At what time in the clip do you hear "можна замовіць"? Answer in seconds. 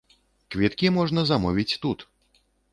0.97-1.79